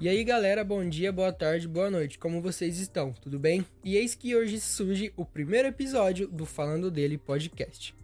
[0.00, 3.12] E aí galera, bom dia, boa tarde, boa noite, como vocês estão?
[3.12, 3.66] Tudo bem?
[3.84, 7.94] E eis que hoje surge o primeiro episódio do Falando Dele podcast.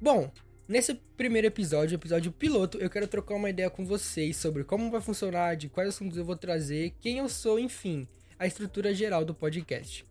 [0.00, 0.32] Bom,
[0.66, 5.00] nesse primeiro episódio, episódio piloto, eu quero trocar uma ideia com vocês sobre como vai
[5.00, 9.32] funcionar, de quais assuntos eu vou trazer, quem eu sou, enfim, a estrutura geral do
[9.32, 10.04] podcast.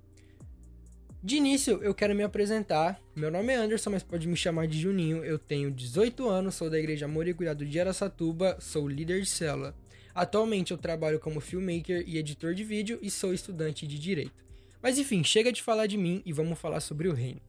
[1.21, 3.01] De início, eu quero me apresentar.
[3.13, 5.25] Meu nome é Anderson, mas pode me chamar de Juninho.
[5.25, 9.29] Eu tenho 18 anos, sou da Igreja Amor e Cuidado de Aracatuba, sou líder de
[9.29, 9.75] célula.
[10.13, 14.43] Atualmente eu trabalho como filmmaker e editor de vídeo e sou estudante de direito.
[14.81, 17.41] Mas enfim, chega de falar de mim e vamos falar sobre o reino.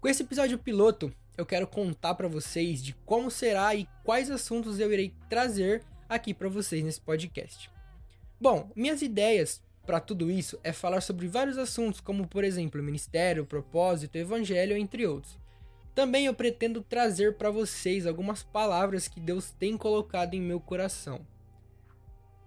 [0.00, 4.78] Com esse episódio piloto, eu quero contar para vocês de como será e quais assuntos
[4.78, 7.70] eu irei trazer aqui para vocês nesse podcast.
[8.40, 13.44] Bom, minhas ideias para tudo isso é falar sobre vários assuntos, como por exemplo, ministério,
[13.44, 15.38] propósito, evangelho, entre outros.
[15.94, 21.24] Também eu pretendo trazer para vocês algumas palavras que Deus tem colocado em meu coração.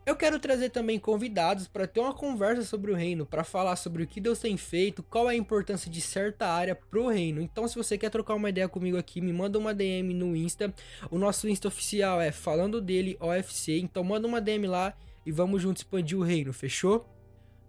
[0.07, 4.03] Eu quero trazer também convidados para ter uma conversa sobre o reino, para falar sobre
[4.03, 7.41] o que Deus tem feito, qual é a importância de certa área pro reino.
[7.41, 10.73] Então, se você quer trocar uma ideia comigo aqui, me manda uma DM no Insta.
[11.11, 13.79] O nosso Insta oficial é falando dele OFC.
[13.79, 14.93] Então, manda uma DM lá
[15.25, 17.05] e vamos juntos expandir o reino, fechou?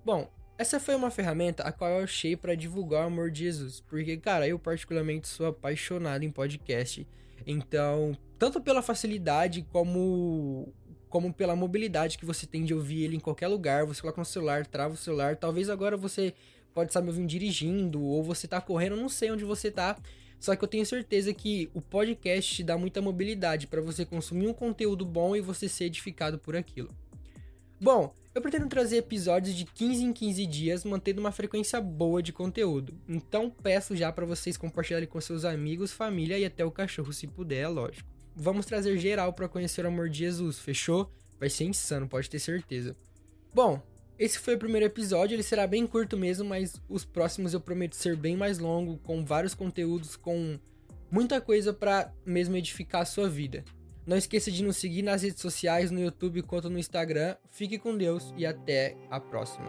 [0.04, 3.80] Bom, essa foi uma ferramenta a qual eu achei para divulgar o amor de Jesus,
[3.80, 7.04] porque cara, eu particularmente sou apaixonado em podcast.
[7.44, 10.72] Então, tanto pela facilidade como
[11.08, 13.84] como pela mobilidade que você tem de ouvir ele em qualquer lugar.
[13.86, 15.36] Você coloca no celular, trava o celular.
[15.36, 16.34] Talvez agora você
[16.74, 19.96] pode estar me ouvindo dirigindo ou você tá correndo, não sei onde você tá.
[20.38, 24.54] Só que eu tenho certeza que o podcast dá muita mobilidade para você consumir um
[24.54, 26.90] conteúdo bom e você ser edificado por aquilo.
[27.80, 32.32] Bom, eu pretendo trazer episódios de 15 em 15 dias, mantendo uma frequência boa de
[32.32, 32.94] conteúdo.
[33.08, 37.26] Então peço já para vocês compartilharem com seus amigos, família e até o cachorro se
[37.26, 41.10] puder, é lógico vamos trazer geral para conhecer o amor de Jesus, fechou?
[41.38, 42.96] Vai ser insano, pode ter certeza.
[43.52, 43.82] Bom,
[44.18, 47.94] esse foi o primeiro episódio, ele será bem curto mesmo, mas os próximos eu prometo
[47.94, 50.58] ser bem mais longo, com vários conteúdos, com
[51.10, 53.64] muita coisa para mesmo edificar a sua vida.
[54.06, 57.36] Não esqueça de nos seguir nas redes sociais, no YouTube quanto no Instagram.
[57.50, 59.68] Fique com Deus e até a próxima.